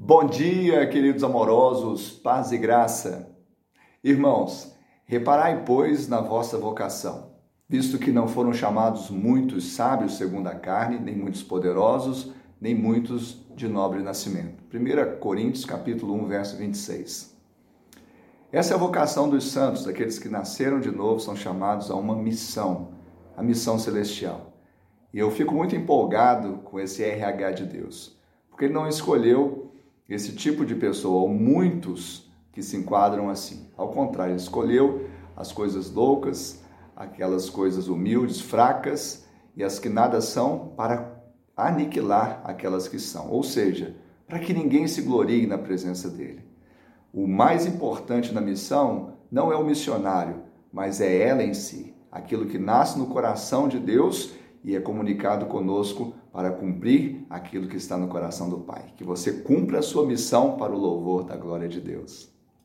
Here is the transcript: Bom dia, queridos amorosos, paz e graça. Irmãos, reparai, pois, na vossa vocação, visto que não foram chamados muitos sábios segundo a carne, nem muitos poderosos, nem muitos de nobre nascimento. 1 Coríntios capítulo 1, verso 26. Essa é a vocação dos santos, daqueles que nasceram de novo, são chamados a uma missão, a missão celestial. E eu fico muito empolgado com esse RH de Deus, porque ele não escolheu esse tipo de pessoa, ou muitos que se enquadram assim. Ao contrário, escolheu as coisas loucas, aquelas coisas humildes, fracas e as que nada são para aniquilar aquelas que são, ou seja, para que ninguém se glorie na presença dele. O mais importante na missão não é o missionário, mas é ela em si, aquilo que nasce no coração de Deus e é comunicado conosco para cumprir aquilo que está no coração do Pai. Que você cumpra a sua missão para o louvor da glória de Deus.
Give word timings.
Bom 0.00 0.26
dia, 0.26 0.86
queridos 0.86 1.24
amorosos, 1.24 2.08
paz 2.08 2.52
e 2.52 2.56
graça. 2.56 3.36
Irmãos, 4.02 4.72
reparai, 5.04 5.64
pois, 5.64 6.06
na 6.06 6.20
vossa 6.20 6.56
vocação, 6.56 7.32
visto 7.68 7.98
que 7.98 8.12
não 8.12 8.28
foram 8.28 8.52
chamados 8.52 9.10
muitos 9.10 9.72
sábios 9.72 10.16
segundo 10.16 10.46
a 10.46 10.54
carne, 10.54 11.00
nem 11.00 11.16
muitos 11.16 11.42
poderosos, 11.42 12.32
nem 12.60 12.76
muitos 12.76 13.44
de 13.56 13.66
nobre 13.66 14.00
nascimento. 14.00 14.62
1 14.72 15.18
Coríntios 15.18 15.64
capítulo 15.64 16.14
1, 16.14 16.28
verso 16.28 16.56
26. 16.56 17.36
Essa 18.52 18.74
é 18.74 18.76
a 18.76 18.80
vocação 18.80 19.28
dos 19.28 19.50
santos, 19.50 19.84
daqueles 19.84 20.16
que 20.20 20.28
nasceram 20.28 20.78
de 20.78 20.92
novo, 20.92 21.18
são 21.18 21.34
chamados 21.34 21.90
a 21.90 21.96
uma 21.96 22.14
missão, 22.14 22.92
a 23.36 23.42
missão 23.42 23.80
celestial. 23.80 24.52
E 25.12 25.18
eu 25.18 25.28
fico 25.32 25.52
muito 25.52 25.74
empolgado 25.74 26.58
com 26.58 26.78
esse 26.78 27.02
RH 27.02 27.50
de 27.50 27.66
Deus, 27.66 28.16
porque 28.48 28.66
ele 28.66 28.74
não 28.74 28.88
escolheu 28.88 29.67
esse 30.08 30.32
tipo 30.32 30.64
de 30.64 30.74
pessoa, 30.74 31.22
ou 31.22 31.28
muitos 31.28 32.30
que 32.52 32.62
se 32.62 32.76
enquadram 32.76 33.28
assim. 33.28 33.68
Ao 33.76 33.90
contrário, 33.90 34.34
escolheu 34.34 35.08
as 35.36 35.52
coisas 35.52 35.90
loucas, 35.90 36.62
aquelas 36.96 37.48
coisas 37.48 37.88
humildes, 37.88 38.40
fracas 38.40 39.26
e 39.54 39.62
as 39.62 39.78
que 39.78 39.88
nada 39.88 40.20
são 40.20 40.72
para 40.76 41.16
aniquilar 41.56 42.40
aquelas 42.44 42.88
que 42.88 42.98
são, 42.98 43.30
ou 43.30 43.42
seja, 43.42 43.96
para 44.26 44.38
que 44.38 44.52
ninguém 44.52 44.86
se 44.86 45.02
glorie 45.02 45.46
na 45.46 45.58
presença 45.58 46.08
dele. 46.08 46.44
O 47.12 47.26
mais 47.26 47.66
importante 47.66 48.32
na 48.32 48.40
missão 48.40 49.14
não 49.30 49.52
é 49.52 49.56
o 49.56 49.64
missionário, 49.64 50.42
mas 50.72 51.00
é 51.00 51.20
ela 51.20 51.42
em 51.42 51.54
si, 51.54 51.94
aquilo 52.10 52.46
que 52.46 52.58
nasce 52.58 52.98
no 52.98 53.06
coração 53.06 53.68
de 53.68 53.78
Deus 53.78 54.32
e 54.68 54.76
é 54.76 54.80
comunicado 54.80 55.46
conosco 55.46 56.12
para 56.30 56.50
cumprir 56.50 57.24
aquilo 57.30 57.68
que 57.68 57.78
está 57.78 57.96
no 57.96 58.06
coração 58.06 58.50
do 58.50 58.58
Pai. 58.58 58.92
Que 58.98 59.02
você 59.02 59.40
cumpra 59.40 59.78
a 59.78 59.82
sua 59.82 60.04
missão 60.04 60.58
para 60.58 60.74
o 60.74 60.78
louvor 60.78 61.24
da 61.24 61.34
glória 61.34 61.66
de 61.66 61.80
Deus. 61.80 62.30